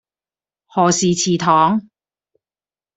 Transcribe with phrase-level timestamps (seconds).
[0.65, 1.87] 何氏祠堂